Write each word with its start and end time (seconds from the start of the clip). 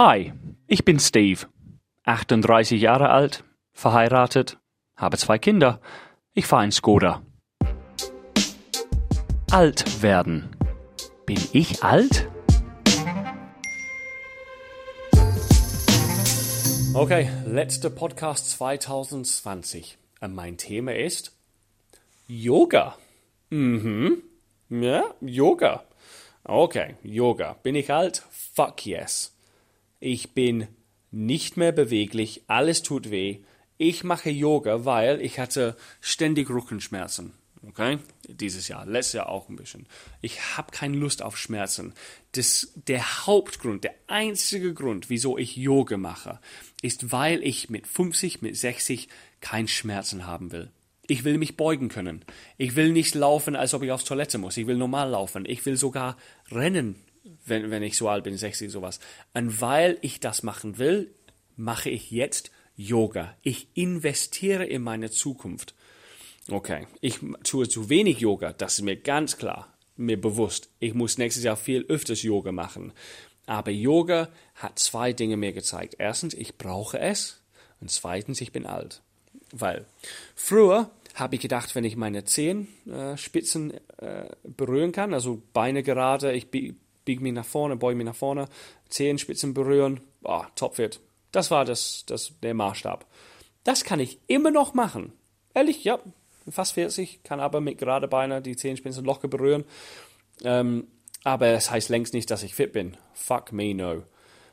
Hi, 0.00 0.32
ich 0.68 0.84
bin 0.84 1.00
Steve, 1.00 1.48
38 2.04 2.80
Jahre 2.80 3.08
alt, 3.08 3.42
verheiratet, 3.72 4.56
habe 4.94 5.16
zwei 5.16 5.38
Kinder. 5.40 5.80
Ich 6.34 6.46
fahre 6.46 6.62
ein 6.62 6.70
Skoda. 6.70 7.20
Alt 9.50 10.00
werden. 10.00 10.50
Bin 11.26 11.40
ich 11.52 11.82
alt? 11.82 12.28
Okay, 16.94 17.28
letzter 17.44 17.90
Podcast 17.90 18.52
2020. 18.52 19.98
Und 20.20 20.32
mein 20.32 20.58
Thema 20.58 20.94
ist 20.94 21.36
Yoga. 22.28 22.96
Mhm. 23.50 24.22
Ja, 24.70 25.02
Yoga. 25.20 25.82
Okay, 26.44 26.94
Yoga. 27.02 27.56
Bin 27.64 27.74
ich 27.74 27.92
alt? 27.92 28.22
Fuck 28.30 28.86
yes. 28.86 29.34
Ich 30.00 30.32
bin 30.32 30.68
nicht 31.10 31.56
mehr 31.56 31.72
beweglich, 31.72 32.42
alles 32.46 32.82
tut 32.82 33.10
weh. 33.10 33.40
Ich 33.78 34.04
mache 34.04 34.30
Yoga, 34.30 34.84
weil 34.84 35.20
ich 35.20 35.38
hatte 35.38 35.76
ständig 36.00 36.50
Rückenschmerzen. 36.50 37.32
Okay? 37.66 37.98
Dieses 38.28 38.68
Jahr, 38.68 38.86
letztes 38.86 39.14
Jahr 39.14 39.28
auch 39.28 39.48
ein 39.48 39.56
bisschen. 39.56 39.86
Ich 40.20 40.56
habe 40.56 40.70
keine 40.70 40.96
Lust 40.96 41.22
auf 41.22 41.36
Schmerzen. 41.36 41.92
Das, 42.32 42.72
der 42.74 43.26
Hauptgrund, 43.26 43.84
der 43.84 43.94
einzige 44.06 44.74
Grund, 44.74 45.10
wieso 45.10 45.38
ich 45.38 45.56
Yoga 45.56 45.96
mache, 45.96 46.40
ist, 46.82 47.10
weil 47.10 47.42
ich 47.42 47.68
mit 47.70 47.86
50, 47.86 48.42
mit 48.42 48.56
60 48.56 49.08
kein 49.40 49.66
Schmerzen 49.66 50.26
haben 50.26 50.52
will. 50.52 50.70
Ich 51.08 51.24
will 51.24 51.38
mich 51.38 51.56
beugen 51.56 51.88
können. 51.88 52.24
Ich 52.58 52.76
will 52.76 52.92
nicht 52.92 53.14
laufen, 53.14 53.56
als 53.56 53.74
ob 53.74 53.82
ich 53.82 53.90
aufs 53.90 54.04
Toilette 54.04 54.38
muss. 54.38 54.56
Ich 54.56 54.66
will 54.66 54.76
normal 54.76 55.10
laufen. 55.10 55.46
Ich 55.46 55.64
will 55.64 55.76
sogar 55.76 56.16
rennen 56.50 56.96
wenn, 57.44 57.70
wenn 57.70 57.82
ich 57.82 57.96
so 57.96 58.08
alt 58.08 58.24
bin, 58.24 58.36
60, 58.36 58.70
sowas. 58.70 59.00
Und 59.34 59.60
weil 59.60 59.98
ich 60.00 60.20
das 60.20 60.42
machen 60.42 60.78
will, 60.78 61.14
mache 61.56 61.90
ich 61.90 62.10
jetzt 62.10 62.50
Yoga. 62.76 63.34
Ich 63.42 63.68
investiere 63.74 64.64
in 64.64 64.82
meine 64.82 65.10
Zukunft. 65.10 65.74
Okay, 66.50 66.86
ich 67.00 67.18
tue 67.44 67.68
zu 67.68 67.90
wenig 67.90 68.20
Yoga, 68.20 68.52
das 68.52 68.74
ist 68.74 68.82
mir 68.82 68.96
ganz 68.96 69.36
klar, 69.36 69.74
mir 69.96 70.18
bewusst. 70.18 70.70
Ich 70.78 70.94
muss 70.94 71.18
nächstes 71.18 71.44
Jahr 71.44 71.56
viel 71.56 71.84
öfters 71.88 72.22
Yoga 72.22 72.52
machen. 72.52 72.92
Aber 73.46 73.70
Yoga 73.70 74.28
hat 74.54 74.78
zwei 74.78 75.12
Dinge 75.12 75.36
mir 75.36 75.52
gezeigt. 75.52 75.96
Erstens, 75.98 76.34
ich 76.34 76.56
brauche 76.56 76.98
es. 76.98 77.42
Und 77.80 77.90
zweitens, 77.90 78.40
ich 78.40 78.52
bin 78.52 78.66
alt. 78.66 79.02
Weil 79.52 79.86
früher 80.34 80.90
habe 81.14 81.34
ich 81.34 81.40
gedacht, 81.40 81.74
wenn 81.74 81.84
ich 81.84 81.96
meine 81.96 82.24
Zehenspitzen 82.24 83.72
äh, 83.98 84.28
berühren 84.44 84.92
kann, 84.92 85.14
also 85.14 85.42
Beine 85.52 85.82
gerade, 85.82 86.32
ich 86.32 86.48
biege 87.08 87.22
mich 87.22 87.32
nach 87.32 87.46
vorne, 87.46 87.76
beuge 87.76 87.96
mich 87.96 88.04
nach 88.04 88.14
vorne, 88.14 88.48
Zehenspitzen 88.90 89.54
berühren, 89.54 90.02
oh, 90.24 90.42
topfit. 90.56 91.00
Das 91.32 91.50
war 91.50 91.64
das, 91.64 92.04
das, 92.06 92.34
der 92.42 92.52
Maßstab. 92.52 93.06
Das 93.64 93.82
kann 93.82 93.98
ich 93.98 94.18
immer 94.26 94.50
noch 94.50 94.74
machen. 94.74 95.14
Ehrlich, 95.54 95.84
ja, 95.84 96.00
fast 96.50 96.74
40, 96.74 97.22
kann 97.22 97.40
aber 97.40 97.62
mit 97.62 97.78
gerade 97.78 98.08
Beine 98.08 98.42
die 98.42 98.56
Zehenspitzen 98.56 99.06
locker 99.06 99.26
berühren. 99.26 99.64
Ähm, 100.44 100.88
aber 101.24 101.46
es 101.46 101.70
heißt 101.70 101.88
längst 101.88 102.12
nicht, 102.12 102.30
dass 102.30 102.42
ich 102.42 102.54
fit 102.54 102.74
bin. 102.74 102.98
Fuck 103.14 103.52
me 103.52 103.74
no. 103.74 104.02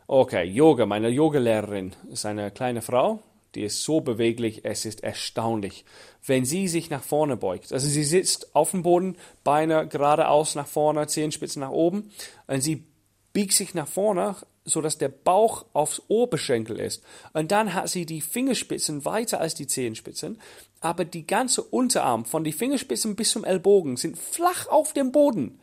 Okay, 0.07 0.45
Yoga. 0.45 0.85
Meine 0.85 1.09
Yogalehrerin 1.09 1.93
ist 2.09 2.25
eine 2.25 2.51
kleine 2.51 2.81
Frau, 2.81 3.21
die 3.55 3.63
ist 3.63 3.83
so 3.83 4.01
beweglich, 4.01 4.65
es 4.65 4.85
ist 4.85 5.03
erstaunlich. 5.03 5.85
Wenn 6.25 6.45
sie 6.45 6.67
sich 6.67 6.89
nach 6.89 7.03
vorne 7.03 7.37
beugt, 7.37 7.71
also 7.71 7.87
sie 7.87 8.03
sitzt 8.03 8.55
auf 8.55 8.71
dem 8.71 8.83
Boden, 8.83 9.17
Beine 9.43 9.87
geradeaus 9.87 10.55
nach 10.55 10.67
vorne, 10.67 11.07
Zehenspitzen 11.07 11.61
nach 11.61 11.71
oben, 11.71 12.11
und 12.47 12.61
sie 12.61 12.85
biegt 13.33 13.53
sich 13.53 13.73
nach 13.73 13.87
vorne, 13.87 14.35
sodass 14.65 14.97
der 14.97 15.09
Bauch 15.09 15.65
aufs 15.73 16.01
Oberschenkel 16.07 16.79
ist. 16.79 17.03
Und 17.33 17.51
dann 17.51 17.73
hat 17.73 17.89
sie 17.89 18.05
die 18.05 18.21
Fingerspitzen 18.21 19.05
weiter 19.05 19.39
als 19.39 19.53
die 19.53 19.67
Zehenspitzen, 19.67 20.41
aber 20.81 21.05
die 21.05 21.27
ganze 21.27 21.61
Unterarm 21.61 22.25
von 22.25 22.43
die 22.43 22.51
Fingerspitzen 22.51 23.15
bis 23.15 23.31
zum 23.31 23.43
Ellbogen 23.43 23.97
sind 23.97 24.17
flach 24.17 24.67
auf 24.67 24.93
dem 24.93 25.11
Boden. 25.11 25.59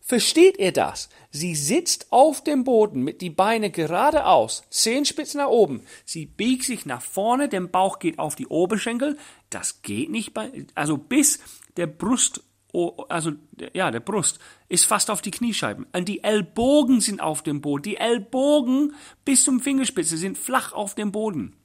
Versteht 0.00 0.58
ihr 0.58 0.70
das? 0.70 1.08
Sie 1.32 1.56
sitzt 1.56 2.12
auf 2.12 2.44
dem 2.44 2.62
Boden 2.62 3.02
mit 3.02 3.20
die 3.20 3.30
Beine 3.30 3.70
geradeaus, 3.70 4.62
Zehenspitzen 4.70 5.40
nach 5.40 5.48
oben. 5.48 5.82
Sie 6.04 6.26
biegt 6.26 6.62
sich 6.62 6.86
nach 6.86 7.02
vorne, 7.02 7.48
der 7.48 7.62
Bauch 7.62 7.98
geht 7.98 8.20
auf 8.20 8.36
die 8.36 8.46
Oberschenkel. 8.46 9.18
Das 9.50 9.82
geht 9.82 10.10
nicht 10.10 10.32
bei, 10.32 10.66
also 10.76 10.96
bis 10.96 11.40
der 11.76 11.88
Brust, 11.88 12.40
also, 13.08 13.32
ja, 13.74 13.90
der 13.90 13.98
Brust 13.98 14.38
ist 14.68 14.84
fast 14.84 15.10
auf 15.10 15.22
die 15.22 15.32
Kniescheiben. 15.32 15.86
Und 15.92 16.06
die 16.06 16.22
Ellbogen 16.22 17.00
sind 17.00 17.20
auf 17.20 17.42
dem 17.42 17.60
Boden. 17.60 17.82
Die 17.82 17.96
Ellbogen 17.96 18.94
bis 19.24 19.42
zum 19.42 19.58
Fingerspitze 19.58 20.16
sind 20.16 20.38
flach 20.38 20.72
auf 20.72 20.94
dem 20.94 21.10
Boden. 21.10 21.56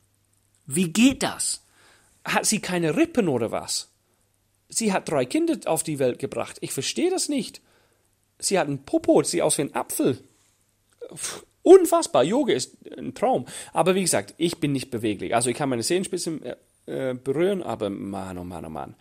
Wie 0.66 0.92
geht 0.92 1.22
das? 1.22 1.64
Hat 2.26 2.48
sie 2.48 2.60
keine 2.60 2.96
Rippen 2.96 3.28
oder 3.28 3.52
was? 3.52 3.94
Sie 4.68 4.94
hat 4.94 5.10
drei 5.10 5.26
Kinder 5.26 5.60
auf 5.66 5.84
die 5.84 6.00
Welt 6.00 6.18
gebracht. 6.18 6.58
Ich 6.62 6.72
verstehe 6.72 7.12
das 7.12 7.30
nicht. 7.30 7.62
Sie 8.42 8.60
hat 8.60 8.68
einen 8.68 8.84
Popo, 8.84 9.24
sieht 9.24 9.42
aus 9.42 9.58
wie 9.58 9.64
ein 9.64 9.76
Apfel. 9.76 10.20
Unfassbar, 11.64 12.24
Yoga 12.24 12.54
ist 12.54 12.76
ein 12.98 13.14
Traum. 13.14 13.46
Aber 13.72 13.96
wie 13.96 14.02
gesagt, 14.02 14.34
ich 14.38 14.60
bin 14.60 14.72
nicht 14.72 14.90
beweglich. 14.90 15.36
Also 15.36 15.50
ich 15.50 15.56
kann 15.56 15.70
meine 15.70 15.84
Zehenspitzen 15.84 16.42
äh, 16.44 16.56
äh, 16.88 17.14
berühren, 17.14 17.62
aber 17.62 17.90
Mann, 17.90 18.38
oh 18.38 18.44
Mann, 18.44 18.66
oh 18.66 18.70
Mann. 18.70 18.96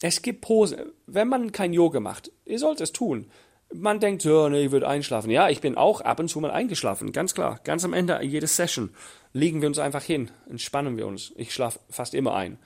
Es 0.00 0.22
gibt 0.22 0.42
Pose. 0.42 0.92
Wenn 1.06 1.28
man 1.28 1.50
kein 1.52 1.72
Yoga 1.72 1.98
macht, 1.98 2.30
ihr 2.44 2.58
sollt 2.58 2.80
es 2.80 2.92
tun. 2.92 3.26
Man 3.72 3.98
denkt, 3.98 4.22
ja, 4.22 4.48
nee, 4.48 4.66
ich 4.66 4.70
würde 4.70 4.86
einschlafen. 4.86 5.30
Ja, 5.30 5.48
ich 5.48 5.60
bin 5.60 5.76
auch 5.76 6.00
ab 6.00 6.20
und 6.20 6.28
zu 6.28 6.38
mal 6.38 6.52
eingeschlafen, 6.52 7.10
ganz 7.10 7.34
klar. 7.34 7.58
Ganz 7.64 7.84
am 7.84 7.92
Ende 7.92 8.22
jeder 8.22 8.46
Session 8.46 8.94
legen 9.32 9.60
wir 9.60 9.68
uns 9.68 9.78
einfach 9.78 10.02
hin, 10.02 10.30
entspannen 10.48 10.96
wir 10.96 11.06
uns. 11.06 11.32
Ich 11.36 11.52
schlafe 11.52 11.80
fast 11.90 12.14
immer 12.14 12.34
ein. 12.34 12.58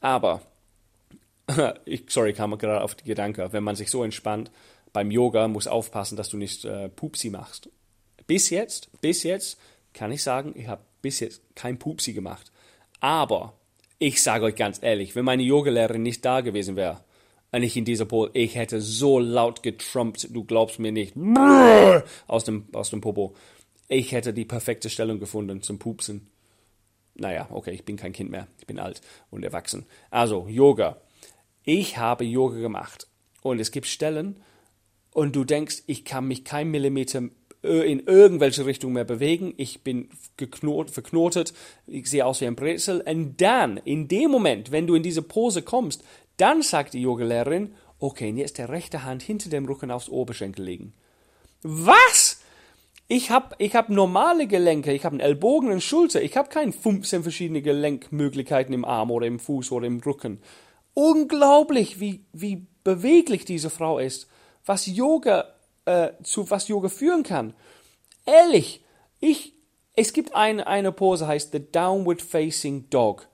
Aber, 0.00 0.40
ich, 1.84 2.04
sorry, 2.08 2.32
kam 2.32 2.50
mir 2.50 2.58
gerade 2.58 2.80
auf 2.82 2.94
die 2.94 3.04
Gedanke, 3.04 3.52
wenn 3.52 3.64
man 3.64 3.76
sich 3.76 3.90
so 3.90 4.02
entspannt, 4.02 4.50
beim 4.94 5.10
Yoga 5.10 5.48
muss 5.48 5.66
aufpassen, 5.66 6.16
dass 6.16 6.30
du 6.30 6.38
nicht 6.38 6.64
äh, 6.64 6.88
Pupsi 6.88 7.28
machst. 7.28 7.68
Bis 8.26 8.48
jetzt, 8.48 8.88
bis 9.02 9.24
jetzt 9.24 9.58
kann 9.92 10.12
ich 10.12 10.22
sagen, 10.22 10.54
ich 10.56 10.68
habe 10.68 10.82
bis 11.02 11.20
jetzt 11.20 11.42
kein 11.54 11.78
Pupsi 11.78 12.14
gemacht. 12.14 12.50
Aber 13.00 13.52
ich 13.98 14.22
sage 14.22 14.46
euch 14.46 14.54
ganz 14.54 14.82
ehrlich, 14.82 15.14
wenn 15.14 15.24
meine 15.24 15.42
Yogalehrerin 15.42 16.02
nicht 16.02 16.24
da 16.24 16.40
gewesen 16.40 16.76
wäre, 16.76 17.04
und 17.50 17.62
ich 17.62 17.76
in 17.76 17.84
dieser 17.84 18.04
Pose, 18.04 18.32
ich 18.34 18.56
hätte 18.56 18.80
so 18.80 19.20
laut 19.20 19.62
getrumpt, 19.62 20.28
du 20.34 20.42
glaubst 20.44 20.78
mir 20.78 20.90
nicht, 20.90 21.14
aus 22.26 22.44
dem, 22.44 22.66
aus 22.72 22.90
dem 22.90 23.00
Popo. 23.00 23.34
Ich 23.86 24.10
hätte 24.10 24.32
die 24.32 24.44
perfekte 24.44 24.90
Stellung 24.90 25.20
gefunden 25.20 25.62
zum 25.62 25.78
Pupsen. 25.78 26.30
Naja, 27.14 27.48
okay, 27.50 27.70
ich 27.70 27.84
bin 27.84 27.96
kein 27.96 28.12
Kind 28.12 28.30
mehr, 28.30 28.48
ich 28.58 28.66
bin 28.66 28.80
alt 28.80 29.02
und 29.30 29.44
erwachsen. 29.44 29.86
Also, 30.10 30.48
Yoga. 30.48 31.00
Ich 31.62 31.96
habe 31.96 32.24
Yoga 32.24 32.58
gemacht. 32.58 33.06
Und 33.42 33.60
es 33.60 33.70
gibt 33.70 33.86
Stellen, 33.86 34.40
und 35.14 35.34
du 35.34 35.44
denkst, 35.44 35.84
ich 35.86 36.04
kann 36.04 36.26
mich 36.26 36.44
kein 36.44 36.70
Millimeter 36.70 37.22
in 37.62 38.00
irgendwelche 38.00 38.66
Richtung 38.66 38.92
mehr 38.92 39.04
bewegen, 39.04 39.54
ich 39.56 39.80
bin 39.80 40.10
geknot, 40.36 40.90
verknotet, 40.90 41.54
ich 41.86 42.10
sehe 42.10 42.26
aus 42.26 42.42
wie 42.42 42.46
ein 42.46 42.56
Brezel. 42.56 43.00
Und 43.00 43.40
dann, 43.40 43.78
in 43.78 44.06
dem 44.06 44.30
Moment, 44.30 44.70
wenn 44.70 44.86
du 44.86 44.94
in 44.94 45.02
diese 45.02 45.22
Pose 45.22 45.62
kommst, 45.62 46.04
dann 46.36 46.60
sagt 46.60 46.92
die 46.92 47.00
Yogalehrerin, 47.00 47.72
okay, 47.98 48.28
und 48.28 48.36
jetzt 48.36 48.58
der 48.58 48.68
rechte 48.68 49.04
Hand 49.04 49.22
hinter 49.22 49.48
dem 49.48 49.64
Rücken 49.64 49.90
aufs 49.90 50.10
Oberschenkel 50.10 50.62
legen. 50.62 50.92
Was? 51.62 52.42
Ich 53.08 53.30
habe 53.30 53.54
ich 53.58 53.74
hab 53.74 53.88
normale 53.88 54.46
Gelenke, 54.46 54.92
ich 54.92 55.04
habe 55.06 55.14
einen 55.14 55.20
Ellbogen, 55.20 55.70
eine 55.70 55.80
Schulter, 55.80 56.20
ich 56.20 56.36
habe 56.36 56.50
keine 56.50 56.72
15 56.72 57.22
verschiedene 57.22 57.62
Gelenkmöglichkeiten 57.62 58.74
im 58.74 58.84
Arm 58.84 59.10
oder 59.10 59.26
im 59.26 59.38
Fuß 59.38 59.72
oder 59.72 59.86
im 59.86 60.00
Rücken. 60.00 60.40
Unglaublich, 60.92 61.98
wie, 62.00 62.24
wie 62.32 62.66
beweglich 62.82 63.46
diese 63.46 63.70
Frau 63.70 63.98
ist 63.98 64.28
was 64.64 64.86
Yoga, 64.86 65.46
äh, 65.84 66.10
zu 66.22 66.50
was 66.50 66.68
Yoga 66.68 66.88
führen 66.88 67.22
kann. 67.22 67.54
Ehrlich, 68.26 68.82
ich, 69.20 69.54
es 69.94 70.12
gibt 70.12 70.34
eine, 70.34 70.66
eine 70.66 70.92
Pose, 70.92 71.26
heißt 71.26 71.52
The 71.52 71.70
Downward 71.70 72.22
Facing 72.22 72.88
Dog. 72.90 73.28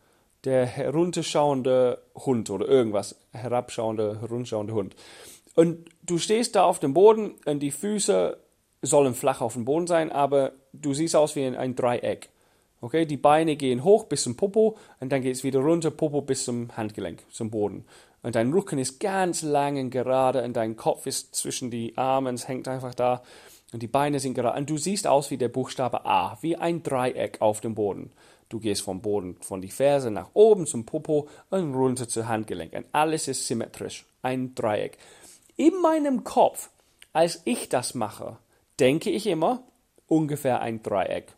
Der 0.44 0.64
herunterschauende 0.64 2.02
Hund 2.14 2.48
oder 2.48 2.66
irgendwas. 2.66 3.16
Herabschauende, 3.32 4.20
herunterschauende 4.20 4.72
Hund. 4.72 4.96
Und 5.54 5.90
du 6.02 6.18
stehst 6.18 6.56
da 6.56 6.64
auf 6.64 6.78
dem 6.78 6.94
Boden 6.94 7.34
und 7.44 7.60
die 7.60 7.70
Füße 7.70 8.38
sollen 8.82 9.14
flach 9.14 9.42
auf 9.42 9.52
dem 9.52 9.66
Boden 9.66 9.86
sein, 9.86 10.10
aber 10.10 10.52
du 10.72 10.94
siehst 10.94 11.14
aus 11.14 11.36
wie 11.36 11.44
ein, 11.44 11.56
ein 11.56 11.76
Dreieck. 11.76 12.30
Okay, 12.80 13.04
die 13.04 13.18
Beine 13.18 13.56
gehen 13.56 13.84
hoch 13.84 14.04
bis 14.04 14.22
zum 14.22 14.36
Popo 14.36 14.78
und 15.00 15.12
dann 15.12 15.20
geht 15.20 15.34
es 15.34 15.44
wieder 15.44 15.60
runter, 15.60 15.90
Popo 15.90 16.22
bis 16.22 16.44
zum 16.44 16.74
Handgelenk, 16.74 17.22
zum 17.30 17.50
Boden 17.50 17.84
und 18.22 18.34
dein 18.34 18.52
Rücken 18.52 18.78
ist 18.78 19.00
ganz 19.00 19.42
lang 19.42 19.78
und 19.78 19.90
gerade 19.90 20.42
und 20.42 20.54
dein 20.54 20.76
Kopf 20.76 21.06
ist 21.06 21.34
zwischen 21.34 21.70
die 21.70 21.96
Arme, 21.96 22.30
es 22.30 22.48
hängt 22.48 22.68
einfach 22.68 22.94
da 22.94 23.22
und 23.72 23.82
die 23.82 23.88
Beine 23.88 24.20
sind 24.20 24.34
gerade 24.34 24.58
und 24.58 24.68
du 24.68 24.76
siehst 24.76 25.06
aus 25.06 25.30
wie 25.30 25.38
der 25.38 25.48
Buchstabe 25.48 26.04
A, 26.04 26.38
wie 26.40 26.56
ein 26.56 26.82
Dreieck 26.82 27.40
auf 27.40 27.60
dem 27.60 27.74
Boden. 27.74 28.12
Du 28.48 28.58
gehst 28.58 28.82
vom 28.82 29.00
Boden, 29.00 29.36
von 29.40 29.62
die 29.62 29.70
Ferse 29.70 30.10
nach 30.10 30.30
oben 30.34 30.66
zum 30.66 30.84
Popo 30.84 31.28
und 31.50 31.74
runter 31.74 32.08
zu 32.08 32.26
Handgelenk 32.26 32.72
und 32.72 32.86
alles 32.92 33.28
ist 33.28 33.46
symmetrisch, 33.46 34.06
ein 34.22 34.54
Dreieck. 34.54 34.98
In 35.56 35.80
meinem 35.80 36.24
Kopf, 36.24 36.70
als 37.12 37.42
ich 37.44 37.68
das 37.68 37.94
mache, 37.94 38.38
denke 38.80 39.10
ich 39.10 39.26
immer, 39.26 39.62
ungefähr 40.08 40.60
ein 40.60 40.82
Dreieck. 40.82 41.32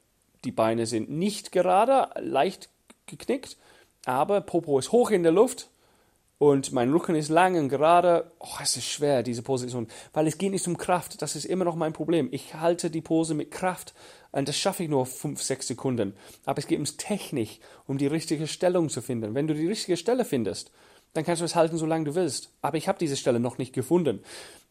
Die 0.45 0.53
Beine 0.53 0.87
sind 0.87 1.11
nicht 1.11 1.53
gerade, 1.53 2.09
leicht 2.21 2.71
geknickt, 3.07 3.59
aber 4.07 4.41
Popo 4.41 4.79
ist 4.79 4.91
hoch 4.91 5.11
in 5.11 5.23
der 5.23 5.33
Luft 5.33 5.69
und 6.43 6.73
mein 6.73 6.91
Rücken 6.91 7.15
ist 7.15 7.29
lang 7.29 7.57
und 7.57 7.69
gerade. 7.69 8.33
Oh, 8.41 8.59
es 8.61 8.77
ist 8.77 8.87
schwer, 8.87 9.23
diese 9.23 9.43
Position, 9.43 9.87
weil 10.13 10.27
es 10.27 10.39
geht 10.39 10.51
nicht 10.51 10.67
um 10.67 10.77
Kraft. 10.77 11.23
Das 11.23 11.37
ist 11.37 11.45
immer 11.45 11.65
noch 11.65 11.77
mein 11.77 11.93
Problem. 11.93 12.29
Ich 12.33 12.57
halte 12.57 12.91
die 12.91 13.01
Pose 13.01 13.35
mit 13.35 13.53
Kraft 13.53 13.95
und 14.33 14.49
das 14.49 14.57
schaffe 14.57 14.83
ich 14.83 14.89
nur 14.89 15.07
fünf, 15.07 15.41
sechs 15.41 15.69
Sekunden. 15.69 16.17
Aber 16.45 16.59
es 16.59 16.67
geht 16.67 16.79
ums 16.79 16.97
Technik, 16.97 17.61
um 17.87 17.97
die 17.97 18.09
richtige 18.09 18.49
Stellung 18.49 18.89
zu 18.89 19.03
finden. 19.03 19.37
Wenn 19.37 19.47
du 19.47 19.55
die 19.55 19.69
richtige 19.69 19.97
Stelle 19.97 20.25
findest, 20.25 20.73
dann 21.13 21.23
kannst 21.23 21.43
du 21.43 21.45
es 21.45 21.55
halten, 21.55 21.79
solange 21.79 22.07
du 22.07 22.17
willst. 22.17 22.51
Aber 22.61 22.77
ich 22.77 22.89
habe 22.89 22.99
diese 22.99 23.17
Stelle 23.17 23.39
noch 23.39 23.59
nicht 23.59 23.73
gefunden. 23.73 24.25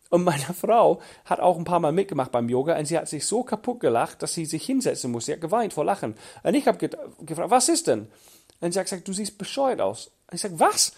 Und 0.10 0.26
meine 0.26 0.44
Frau 0.54 1.00
hat 1.24 1.40
auch 1.40 1.58
ein 1.58 1.64
paar 1.64 1.80
Mal 1.80 1.94
mitgemacht 1.94 2.34
beim 2.34 2.50
Yoga 2.50 2.78
und 2.78 2.84
sie 2.84 2.98
hat 2.98 3.08
sich 3.08 3.26
so 3.26 3.44
kaputt 3.44 3.80
gelacht, 3.80 4.22
dass 4.24 4.34
sie 4.34 4.46
sich 4.46 4.66
hinsetzen 4.66 5.10
muss. 5.10 5.28
Sie 5.28 5.32
hat 5.32 5.40
geweint 5.40 5.72
vor 5.72 5.86
Lachen. 5.86 6.16
Und 6.44 6.54
ich 6.54 6.68
habe 6.68 6.90
gefragt, 7.22 7.50
was 7.50 7.70
ist 7.70 7.88
denn? 7.88 8.10
Und 8.60 8.74
sie 8.74 8.80
hat 8.80 8.88
gesagt, 8.88 9.08
du 9.08 9.14
siehst 9.14 9.38
bescheuert 9.38 9.80
aus. 9.80 10.12
Und 10.30 10.36
ich 10.36 10.42
sage, 10.42 10.60
was? 10.60 10.92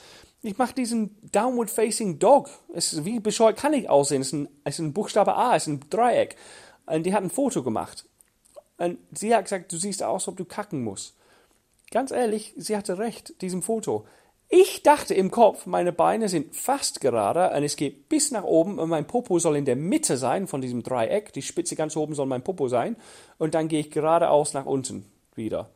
Ich 0.45 0.57
mache 0.57 0.75
diesen 0.75 1.15
Downward 1.31 1.69
Facing 1.69 2.19
Dog. 2.19 2.49
Es 2.73 2.91
ist, 2.91 3.05
wie 3.05 3.21
bescheuert 3.21 3.55
kann 3.55 3.71
ich 3.71 3.89
aussehen? 3.89 4.21
Es 4.21 4.27
ist, 4.27 4.33
ein, 4.33 4.49
es 4.65 4.75
ist 4.75 4.79
ein 4.79 4.93
Buchstabe 4.93 5.35
A, 5.35 5.55
es 5.55 5.63
ist 5.63 5.67
ein 5.67 5.89
Dreieck. 5.89 6.35
Und 6.85 7.05
die 7.05 7.13
hat 7.13 7.23
ein 7.23 7.29
Foto 7.29 7.63
gemacht. 7.63 8.05
Und 8.77 8.97
sie 9.13 9.33
hat 9.33 9.45
gesagt, 9.45 9.71
du 9.71 9.77
siehst 9.77 10.03
aus, 10.03 10.27
ob 10.27 10.35
du 10.35 10.43
kacken 10.43 10.83
musst. 10.83 11.15
Ganz 11.91 12.11
ehrlich, 12.11 12.53
sie 12.57 12.75
hatte 12.75 12.97
recht, 12.97 13.41
diesem 13.41 13.61
Foto. 13.61 14.05
Ich 14.49 14.83
dachte 14.83 15.13
im 15.13 15.31
Kopf, 15.31 15.65
meine 15.65 15.93
Beine 15.93 16.27
sind 16.27 16.53
fast 16.53 16.99
gerade 16.99 17.55
und 17.55 17.63
es 17.63 17.77
geht 17.77 18.09
bis 18.09 18.31
nach 18.31 18.43
oben 18.43 18.79
und 18.79 18.89
mein 18.89 19.07
Popo 19.07 19.39
soll 19.39 19.55
in 19.55 19.65
der 19.65 19.77
Mitte 19.77 20.17
sein 20.17 20.47
von 20.47 20.59
diesem 20.59 20.83
Dreieck. 20.83 21.31
Die 21.31 21.41
Spitze 21.41 21.77
ganz 21.77 21.95
oben 21.95 22.15
soll 22.15 22.25
mein 22.25 22.43
Popo 22.43 22.67
sein. 22.67 22.97
Und 23.37 23.55
dann 23.55 23.69
gehe 23.69 23.79
ich 23.79 23.91
geradeaus 23.91 24.53
nach 24.53 24.65
unten 24.65 25.05
wieder. 25.35 25.69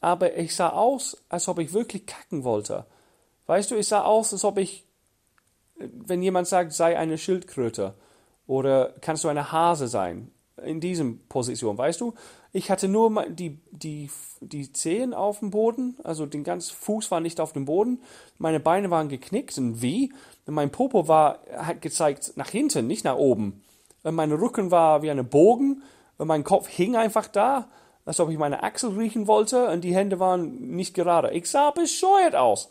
Aber 0.00 0.36
ich 0.36 0.56
sah 0.56 0.70
aus, 0.70 1.22
als 1.28 1.46
ob 1.46 1.60
ich 1.60 1.72
wirklich 1.72 2.06
kacken 2.06 2.42
wollte. 2.42 2.86
Weißt 3.50 3.72
du, 3.72 3.74
ich 3.74 3.88
sah 3.88 4.02
aus, 4.02 4.32
als 4.32 4.44
ob 4.44 4.58
ich, 4.58 4.84
wenn 5.74 6.22
jemand 6.22 6.46
sagt, 6.46 6.72
sei 6.72 6.96
eine 6.96 7.18
Schildkröte 7.18 7.94
oder 8.46 8.94
kannst 9.00 9.24
du 9.24 9.28
eine 9.28 9.50
Hase 9.50 9.88
sein, 9.88 10.30
in 10.64 10.78
diesem 10.80 11.26
Position, 11.26 11.76
weißt 11.76 12.00
du? 12.00 12.14
Ich 12.52 12.70
hatte 12.70 12.86
nur 12.86 13.26
die, 13.28 13.58
die, 13.72 14.08
die 14.40 14.72
Zehen 14.72 15.14
auf 15.14 15.40
dem 15.40 15.50
Boden, 15.50 15.96
also 16.04 16.26
den 16.26 16.44
ganzen 16.44 16.76
Fuß 16.76 17.10
war 17.10 17.18
nicht 17.18 17.40
auf 17.40 17.52
dem 17.52 17.64
Boden, 17.64 18.00
meine 18.38 18.60
Beine 18.60 18.88
waren 18.90 19.08
geknickt 19.08 19.58
und 19.58 19.82
wie? 19.82 20.12
Mein 20.46 20.70
Popo 20.70 21.08
war, 21.08 21.40
hat 21.56 21.82
gezeigt 21.82 22.34
nach 22.36 22.50
hinten, 22.50 22.86
nicht 22.86 23.04
nach 23.04 23.16
oben. 23.16 23.64
Mein 24.04 24.30
Rücken 24.30 24.70
war 24.70 25.02
wie 25.02 25.10
eine 25.10 25.24
Bogen 25.24 25.82
mein 26.24 26.44
Kopf 26.44 26.68
hing 26.68 26.96
einfach 26.96 27.26
da, 27.26 27.68
als 28.04 28.20
ob 28.20 28.30
ich 28.30 28.38
meine 28.38 28.62
Achsel 28.62 28.90
riechen 28.90 29.26
wollte 29.26 29.68
und 29.68 29.82
die 29.82 29.94
Hände 29.94 30.20
waren 30.20 30.76
nicht 30.76 30.94
gerade. 30.94 31.30
Ich 31.32 31.50
sah 31.50 31.70
bescheuert 31.70 32.36
aus. 32.36 32.70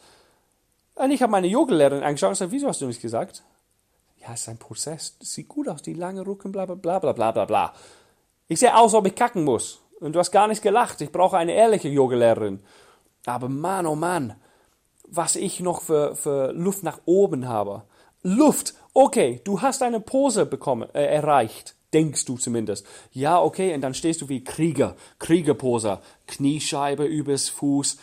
Und 0.99 1.11
ich 1.11 1.21
habe 1.21 1.31
meine 1.31 1.47
Yogalehrerin 1.47 2.03
angeschaut 2.03 2.27
und 2.27 2.33
gesagt, 2.33 2.51
wieso 2.51 2.67
hast 2.67 2.81
du 2.81 2.85
nicht 2.85 3.01
gesagt? 3.01 3.41
Ja, 4.17 4.33
es 4.33 4.41
ist 4.41 4.49
ein 4.49 4.57
Prozess. 4.57 5.17
Das 5.17 5.31
sieht 5.31 5.47
gut 5.47 5.69
aus, 5.69 5.81
die 5.81 5.93
lange 5.93 6.27
Rücken, 6.27 6.51
bla 6.51 6.65
bla 6.65 6.75
bla 6.75 6.99
bla 7.13 7.31
bla 7.31 7.45
bla. 7.45 7.73
Ich 8.49 8.59
sehe 8.59 8.75
aus, 8.75 8.93
ob 8.93 9.07
ich 9.07 9.15
kacken 9.15 9.45
muss. 9.45 9.79
Und 10.01 10.13
du 10.13 10.19
hast 10.19 10.31
gar 10.31 10.49
nicht 10.49 10.61
gelacht. 10.61 10.99
Ich 10.99 11.13
brauche 11.13 11.37
eine 11.37 11.53
ehrliche 11.53 11.87
Yogalehrerin. 11.87 12.59
Aber 13.25 13.47
Mann, 13.47 13.85
oh 13.85 13.95
Mann, 13.95 14.35
was 15.07 15.37
ich 15.37 15.61
noch 15.61 15.83
für, 15.83 16.17
für 16.17 16.51
Luft 16.51 16.83
nach 16.83 16.99
oben 17.05 17.47
habe. 17.47 17.83
Luft. 18.21 18.73
Okay, 18.93 19.39
du 19.45 19.61
hast 19.61 19.81
eine 19.81 20.01
Pose 20.01 20.45
bekommen, 20.45 20.89
äh, 20.93 21.05
erreicht. 21.05 21.75
Denkst 21.93 22.25
du 22.25 22.37
zumindest. 22.37 22.85
Ja, 23.13 23.41
okay, 23.41 23.73
und 23.73 23.79
dann 23.79 23.93
stehst 23.93 24.21
du 24.21 24.27
wie 24.27 24.43
Krieger. 24.43 24.97
Kriegerpose. 25.17 26.01
Kniescheibe 26.27 27.05
übers 27.05 27.47
Fuß 27.47 27.97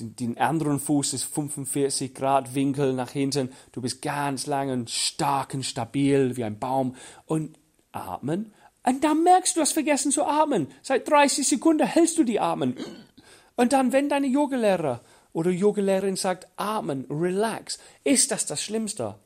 den 0.00 0.38
anderen 0.38 0.80
Fuß 0.80 1.12
ist 1.14 1.24
45 1.24 2.14
Grad 2.14 2.54
Winkel 2.54 2.92
nach 2.92 3.10
hinten. 3.10 3.50
Du 3.72 3.80
bist 3.80 4.02
ganz 4.02 4.46
lang 4.46 4.70
und 4.70 4.90
stark 4.90 5.54
und 5.54 5.64
stabil 5.64 6.36
wie 6.36 6.44
ein 6.44 6.58
Baum. 6.58 6.96
Und 7.26 7.58
atmen. 7.92 8.52
Und 8.84 9.04
dann 9.04 9.22
merkst 9.22 9.54
du, 9.54 9.60
du 9.60 9.62
hast 9.62 9.72
vergessen 9.72 10.12
zu 10.12 10.24
atmen. 10.24 10.68
Seit 10.82 11.08
30 11.08 11.46
Sekunden 11.46 11.86
hältst 11.86 12.18
du 12.18 12.24
die 12.24 12.40
Atmen. 12.40 12.76
Und 13.56 13.72
dann, 13.72 13.92
wenn 13.92 14.08
deine 14.08 14.28
Yogalehrer 14.28 15.02
oder 15.32 15.50
Yogalehrerin 15.50 16.16
sagt, 16.16 16.48
atmen, 16.56 17.04
relax, 17.10 17.78
ist 18.04 18.30
das 18.30 18.46
das 18.46 18.62
Schlimmste. 18.62 19.16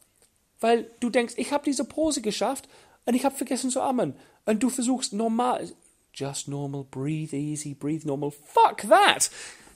Weil 0.60 0.90
du 1.00 1.10
denkst, 1.10 1.34
ich 1.36 1.52
habe 1.52 1.64
diese 1.64 1.84
Pose 1.84 2.22
geschafft 2.22 2.68
und 3.04 3.14
ich 3.14 3.24
habe 3.24 3.36
vergessen 3.36 3.70
zu 3.70 3.80
atmen. 3.80 4.14
Und 4.46 4.62
du 4.62 4.70
versuchst 4.70 5.12
normal, 5.12 5.70
just 6.14 6.48
normal, 6.48 6.84
breathe 6.90 7.36
easy, 7.36 7.74
breathe 7.74 8.06
normal. 8.06 8.30
Fuck 8.30 8.88
that! 8.88 9.30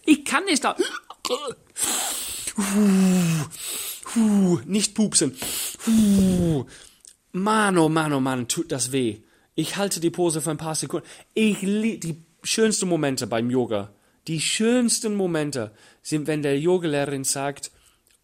Ich 0.06 0.24
kann 0.24 0.44
nicht 0.44 0.64
da. 0.64 0.76
Nicht 4.64 4.94
pupsen. 4.94 5.36
Mann, 7.32 7.78
oh 7.78 7.88
Mann, 7.88 8.12
oh 8.12 8.20
Mann, 8.20 8.48
tut 8.48 8.72
das 8.72 8.92
weh. 8.92 9.18
Ich 9.54 9.76
halte 9.76 10.00
die 10.00 10.10
Pose 10.10 10.40
für 10.40 10.50
ein 10.50 10.56
paar 10.56 10.74
Sekunden. 10.74 11.06
Ich 11.34 11.60
die 11.60 12.24
schönsten 12.42 12.88
Momente 12.88 13.26
beim 13.26 13.50
Yoga. 13.50 13.92
Die 14.28 14.40
schönsten 14.40 15.14
Momente 15.14 15.72
sind, 16.02 16.26
wenn 16.26 16.42
der 16.42 16.58
Yogalehrerin 16.58 17.24
sagt, 17.24 17.70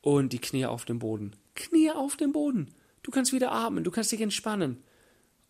und 0.00 0.32
die 0.32 0.40
Knie 0.40 0.66
auf 0.66 0.84
dem 0.84 0.98
Boden. 0.98 1.36
Knie 1.54 1.90
auf 1.90 2.16
dem 2.16 2.32
Boden. 2.32 2.74
Du 3.02 3.10
kannst 3.10 3.32
wieder 3.32 3.52
atmen, 3.52 3.84
du 3.84 3.90
kannst 3.90 4.12
dich 4.12 4.20
entspannen. 4.20 4.82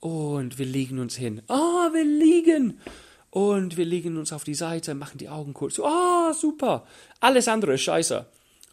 Und 0.00 0.58
wir 0.58 0.66
legen 0.66 0.98
uns 0.98 1.16
hin. 1.16 1.42
Oh, 1.48 1.92
wir 1.92 2.04
liegen 2.04 2.78
und 3.32 3.78
wir 3.78 3.86
legen 3.86 4.18
uns 4.18 4.30
auf 4.30 4.44
die 4.44 4.54
Seite, 4.54 4.94
machen 4.94 5.16
die 5.16 5.30
Augen 5.30 5.54
kurz. 5.54 5.78
Oh, 5.78 6.32
super. 6.34 6.86
Alles 7.18 7.48
andere 7.48 7.74
ist 7.74 7.80
scheiße. 7.80 8.26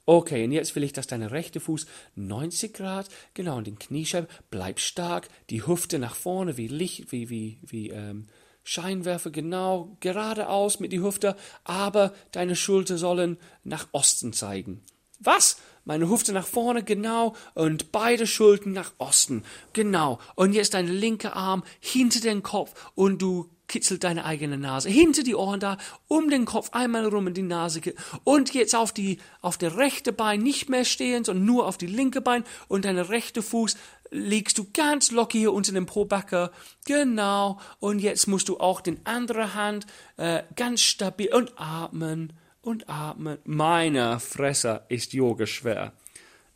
Okay, 0.05 0.43
und 0.43 0.51
jetzt 0.51 0.75
will 0.75 0.83
ich, 0.83 0.91
dass 0.91 1.07
dein 1.07 1.23
rechter 1.23 1.61
Fuß 1.61 1.85
90 2.15 2.73
Grad, 2.73 3.07
genau, 3.33 3.55
und 3.55 3.67
den 3.67 3.79
Kniescheibe, 3.79 4.27
bleib 4.49 4.81
stark, 4.81 5.29
die 5.49 5.65
Hüfte 5.65 5.97
nach 5.97 6.13
vorne, 6.13 6.57
wie 6.57 6.67
Licht, 6.67 7.13
wie, 7.13 7.29
wie, 7.29 7.59
wie, 7.61 7.91
ähm, 7.91 8.27
Scheinwerfer, 8.65 9.29
genau, 9.31 9.95
geradeaus 10.01 10.81
mit 10.81 10.91
die 10.91 11.01
Hüfte, 11.01 11.37
aber 11.63 12.13
deine 12.33 12.57
Schulter 12.57 12.97
sollen 12.97 13.37
nach 13.63 13.87
Osten 13.93 14.33
zeigen. 14.33 14.83
Was? 15.19 15.57
Meine 15.85 16.09
Hüfte 16.09 16.33
nach 16.33 16.47
vorne, 16.47 16.83
genau, 16.83 17.33
und 17.53 17.93
beide 17.93 18.27
Schultern 18.27 18.73
nach 18.73 18.91
Osten, 18.97 19.43
genau. 19.71 20.19
Und 20.35 20.51
jetzt 20.51 20.73
dein 20.73 20.87
linker 20.89 21.37
Arm 21.37 21.63
hinter 21.79 22.19
den 22.19 22.43
Kopf 22.43 22.91
und 22.95 23.21
du 23.21 23.49
kitzelt 23.69 24.03
deine 24.03 24.25
eigene 24.25 24.57
Nase, 24.57 24.89
hinter 24.89 25.23
die 25.23 25.35
Ohren 25.35 25.61
da, 25.61 25.77
um 26.09 26.29
den 26.29 26.43
Kopf 26.43 26.71
einmal 26.73 27.05
rum 27.05 27.27
in 27.27 27.33
die 27.33 27.41
Nase 27.41 27.79
und 28.25 28.53
jetzt 28.53 28.75
auf 28.75 28.91
die, 28.91 29.19
auf 29.41 29.57
der 29.57 29.77
rechte 29.77 30.11
Bein 30.11 30.41
nicht 30.41 30.67
mehr 30.69 30.83
stehen, 30.83 31.23
sondern 31.23 31.45
nur 31.45 31.65
auf 31.65 31.77
die 31.77 31.87
linke 31.87 32.19
Bein 32.19 32.43
und 32.67 32.83
deine 32.83 33.07
rechte 33.07 33.41
Fuß 33.41 33.77
legst 34.11 34.57
du 34.57 34.67
ganz 34.73 35.11
locker 35.11 35.37
hier 35.37 35.53
unter 35.53 35.71
dem 35.71 35.85
Probacker, 35.85 36.51
genau, 36.85 37.59
und 37.79 37.99
jetzt 37.99 38.27
musst 38.27 38.49
du 38.49 38.59
auch 38.59 38.81
den 38.81 38.99
andere 39.05 39.53
Hand 39.53 39.85
äh, 40.17 40.43
ganz 40.55 40.81
stabil 40.81 41.33
und 41.33 41.53
atmen 41.55 42.33
und 42.61 42.89
atmen. 42.89 43.37
Meine 43.45 44.19
Fresse 44.19 44.81
ist 44.89 45.13
Yoga 45.13 45.45
schwer. 45.45 45.93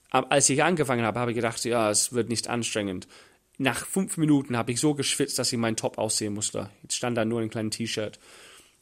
Aber 0.09 0.31
als 0.31 0.49
ich 0.49 0.63
angefangen 0.63 1.05
habe, 1.05 1.19
habe 1.19 1.31
ich 1.31 1.35
gedacht, 1.35 1.63
ja, 1.65 1.89
es 1.89 2.13
wird 2.13 2.29
nicht 2.29 2.47
anstrengend 2.47 3.07
nach 3.57 3.85
fünf 3.85 4.17
Minuten 4.17 4.57
habe 4.57 4.71
ich 4.71 4.79
so 4.79 4.95
geschwitzt, 4.95 5.37
dass 5.37 5.53
ich 5.53 5.59
meinen 5.59 5.75
Top 5.75 5.97
aussehen 5.97 6.33
musste. 6.33 6.69
Jetzt 6.81 6.95
stand 6.95 7.17
da 7.17 7.25
nur 7.25 7.41
ein 7.41 7.49
kleines 7.49 7.77
T-Shirt. 7.77 8.19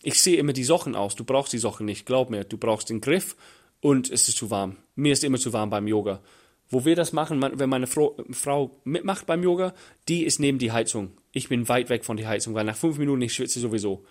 Ich 0.01 0.21
sehe 0.21 0.37
immer 0.37 0.53
die 0.53 0.63
Socken 0.63 0.95
aus. 0.95 1.15
Du 1.15 1.23
brauchst 1.23 1.53
die 1.53 1.57
Socken 1.57 1.85
nicht. 1.85 2.05
Glaub 2.05 2.29
mir, 2.29 2.43
du 2.43 2.57
brauchst 2.57 2.89
den 2.89 3.01
Griff 3.01 3.35
und 3.81 4.09
es 4.09 4.27
ist 4.27 4.37
zu 4.37 4.49
warm. 4.49 4.77
Mir 4.95 5.13
ist 5.13 5.23
immer 5.23 5.37
zu 5.37 5.53
warm 5.53 5.69
beim 5.69 5.87
Yoga. 5.87 6.21
Wo 6.69 6.85
wir 6.85 6.95
das 6.95 7.11
machen, 7.11 7.41
wenn 7.41 7.69
meine 7.69 7.85
Frau, 7.85 8.79
mitmacht 8.85 9.25
beim 9.25 9.43
Yoga, 9.43 9.73
die 10.07 10.23
ist 10.23 10.39
neben 10.39 10.57
die 10.57 10.71
Heizung. 10.71 11.11
Ich 11.33 11.49
bin 11.49 11.67
weit 11.67 11.89
weg 11.89 12.05
von 12.05 12.15
der 12.15 12.29
Heizung, 12.29 12.53
weil 12.53 12.63
nach 12.63 12.77
fünf 12.77 12.97
Minuten 12.97 13.21
ich 13.21 13.33
schwitze 13.33 13.59
sowieso. 13.59 14.05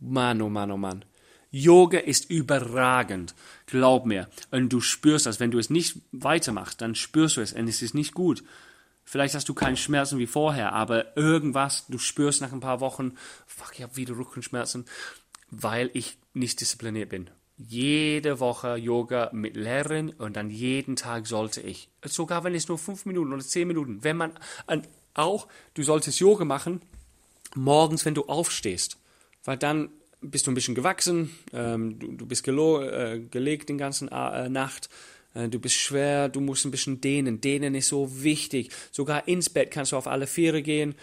Mann, 0.00 0.40
oh 0.40 0.48
Mann, 0.48 0.70
oh 0.70 0.78
Mann. 0.78 1.04
Yoga 1.50 1.98
ist 1.98 2.30
überragend. 2.30 3.34
Glaub 3.66 4.06
mir. 4.06 4.30
Und 4.50 4.72
du 4.72 4.80
spürst 4.80 5.26
das. 5.26 5.40
Wenn 5.40 5.50
du 5.50 5.58
es 5.58 5.68
nicht 5.68 5.98
weitermachst, 6.12 6.80
dann 6.80 6.94
spürst 6.94 7.36
du 7.36 7.42
es 7.42 7.52
und 7.52 7.68
es 7.68 7.82
ist 7.82 7.94
nicht 7.94 8.14
gut. 8.14 8.42
Vielleicht 9.10 9.34
hast 9.34 9.48
du 9.48 9.54
keine 9.54 9.76
Schmerzen 9.76 10.20
wie 10.20 10.28
vorher, 10.28 10.72
aber 10.72 11.16
irgendwas, 11.16 11.84
du 11.88 11.98
spürst 11.98 12.40
nach 12.42 12.52
ein 12.52 12.60
paar 12.60 12.78
Wochen, 12.78 13.16
fuck, 13.44 13.72
ich 13.74 13.82
habe 13.82 13.96
wieder 13.96 14.16
Rückenschmerzen, 14.16 14.84
weil 15.50 15.90
ich 15.94 16.16
nicht 16.32 16.60
diszipliniert 16.60 17.08
bin. 17.08 17.28
Jede 17.56 18.38
Woche 18.38 18.76
Yoga 18.76 19.30
mit 19.32 19.56
Lehrerin 19.56 20.10
und 20.10 20.36
dann 20.36 20.48
jeden 20.48 20.94
Tag 20.94 21.26
sollte 21.26 21.60
ich. 21.60 21.88
Sogar 22.04 22.44
wenn 22.44 22.54
es 22.54 22.68
nur 22.68 22.78
fünf 22.78 23.04
Minuten 23.04 23.32
oder 23.32 23.42
zehn 23.42 23.66
Minuten. 23.66 24.04
Wenn 24.04 24.16
man 24.16 24.30
auch, 25.14 25.48
du 25.74 25.82
solltest 25.82 26.20
Yoga 26.20 26.44
machen 26.44 26.80
morgens, 27.56 28.04
wenn 28.04 28.14
du 28.14 28.26
aufstehst, 28.26 28.96
weil 29.42 29.56
dann 29.56 29.88
bist 30.20 30.46
du 30.46 30.52
ein 30.52 30.54
bisschen 30.54 30.76
gewachsen, 30.76 31.36
ähm, 31.52 31.98
du, 31.98 32.12
du, 32.12 32.26
bist 32.26 32.46
äh, 32.46 33.18
gelegt 33.28 33.70
den 33.70 33.78
ganzen 33.78 34.06
äh, 34.06 34.48
Nacht 34.48 34.88
du 35.34 35.58
bist 35.60 35.76
schwer, 35.76 36.28
du 36.28 36.40
musst 36.40 36.64
ein 36.64 36.70
bisschen 36.70 37.00
dehnen. 37.00 37.40
Dehnen 37.40 37.74
ist 37.74 37.88
so 37.88 38.22
wichtig. 38.22 38.70
Sogar 38.90 39.28
ins 39.28 39.50
Bett 39.50 39.70
kannst 39.70 39.92
du 39.92 39.96
auf 39.96 40.06
alle 40.06 40.26
Viere 40.26 40.62
gehen. 40.62 40.94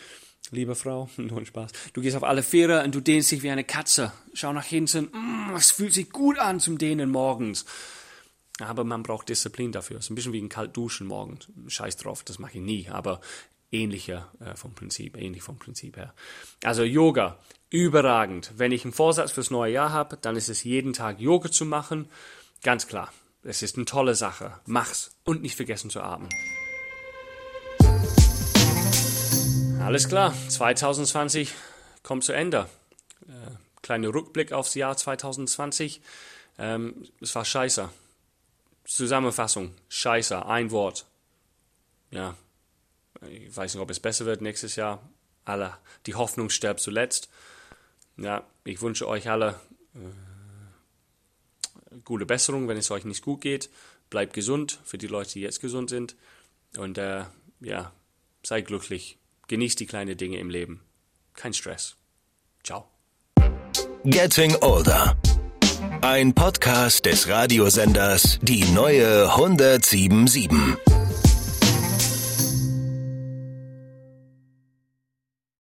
liebe 0.52 0.76
Frau, 0.76 1.10
nur 1.18 1.40
ein 1.40 1.46
Spaß. 1.46 1.72
Du 1.94 2.02
gehst 2.02 2.16
auf 2.18 2.24
alle 2.24 2.44
Viere 2.44 2.84
und 2.84 2.94
du 2.94 3.02
dehnst 3.02 3.32
dich 3.32 3.44
wie 3.44 3.52
eine 3.52 3.64
Katze. 3.64 4.12
Schau 4.34 4.54
nach 4.54 4.66
hinten, 4.66 5.10
mm, 5.12 5.56
es 5.56 5.72
fühlt 5.72 5.94
sich 5.94 6.10
gut 6.10 6.40
an 6.40 6.60
zum 6.60 6.78
Dehnen 6.78 7.10
morgens. 7.10 7.66
Aber 8.60 8.84
man 8.84 9.04
braucht 9.04 9.30
Disziplin 9.30 9.72
dafür. 9.72 9.98
Es 9.98 10.06
ist 10.06 10.10
ein 10.10 10.16
bisschen 10.16 10.34
wie 10.34 10.42
ein 10.42 10.50
Kaltduschen 10.50 11.08
morgens. 11.08 11.48
Scheiß 11.68 11.98
drauf, 11.98 12.24
das 12.24 12.40
mache 12.40 12.58
ich 12.58 12.64
nie, 12.64 12.90
aber 12.90 13.22
ähnlicher 13.72 14.32
äh, 14.40 14.56
vom 14.56 14.74
Prinzip, 14.74 15.18
ähnlich 15.18 15.44
vom 15.44 15.60
Prinzip 15.60 15.98
her. 15.98 16.14
Also 16.64 16.84
Yoga, 16.84 17.40
überragend. 17.70 18.54
Wenn 18.58 18.72
ich 18.72 18.84
einen 18.84 18.94
Vorsatz 18.94 19.32
fürs 19.32 19.52
neue 19.52 19.74
Jahr 19.74 19.92
habe, 19.92 20.18
dann 20.18 20.36
ist 20.36 20.50
es 20.50 20.64
jeden 20.64 20.94
Tag 20.94 21.20
Yoga 21.20 21.52
zu 21.52 21.66
machen. 21.66 22.10
Ganz 22.64 22.88
klar, 22.88 23.12
es 23.44 23.62
ist 23.62 23.76
eine 23.76 23.86
tolle 23.86 24.16
Sache. 24.16 24.60
Mach's 24.66 25.12
und 25.24 25.42
nicht 25.42 25.56
vergessen 25.56 25.90
zu 25.90 26.02
atmen. 26.02 26.30
Alles 29.82 30.10
klar, 30.10 30.34
2020 30.50 31.54
kommt 32.04 32.24
zu 32.24 32.34
Ende. 32.34 32.70
Äh, 33.28 33.52
kleiner 33.82 34.14
Rückblick 34.14 34.52
aufs 34.52 34.76
Jahr 34.76 34.98
2020. 34.98 36.02
Ähm, 36.58 37.08
es 37.22 37.34
war 37.36 37.46
scheiße. 37.46 37.90
Zusammenfassung, 38.84 39.74
scheiße, 39.90 40.46
ein 40.46 40.72
Wort. 40.72 41.06
Ja, 42.12 42.36
ich 43.30 43.56
weiß 43.56 43.74
nicht, 43.74 43.82
ob 43.82 43.90
es 43.90 44.00
besser 44.00 44.26
wird 44.26 44.42
nächstes 44.42 44.76
Jahr. 44.76 45.02
Alle, 45.46 45.78
die 46.06 46.16
Hoffnung 46.16 46.50
stirbt 46.50 46.80
zuletzt. 46.80 47.30
Ja, 48.18 48.44
ich 48.64 48.82
wünsche 48.82 49.08
euch 49.08 49.30
alle 49.30 49.60
äh, 49.96 50.00
gute 52.04 52.26
Besserung, 52.26 52.68
wenn 52.68 52.78
es 52.78 52.92
euch 52.92 53.06
nicht 53.06 53.24
gut 53.24 53.42
geht. 53.42 53.70
Bleibt 54.10 54.34
gesund 54.34 54.80
für 54.84 54.98
die 54.98 55.08
Leute, 55.08 55.34
die 55.34 55.42
jetzt 55.42 55.62
gesund 55.62 55.90
sind. 55.90 56.16
Und 56.78 56.98
äh, 56.98 57.24
ja, 57.60 57.92
seid 58.44 58.68
glücklich. 58.68 59.18
Genießt 59.48 59.80
die 59.80 59.86
kleinen 59.86 60.18
Dinge 60.18 60.40
im 60.40 60.50
Leben. 60.50 60.82
Kein 61.34 61.54
Stress. 61.54 61.96
Ciao. 62.64 62.88
Getting 64.04 64.56
Older. 64.62 65.18
Ein 66.02 66.34
Podcast 66.34 67.06
des 67.06 67.28
Radiosenders 67.28 68.40
Die 68.42 68.64
neue 68.72 69.30
1077. 69.30 70.97